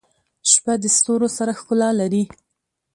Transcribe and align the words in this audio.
•شپه 0.51 0.73
د 0.81 0.85
ستورو 0.97 1.27
سره 1.37 1.51
ښکلا 1.59 1.89
لري. 1.99 2.23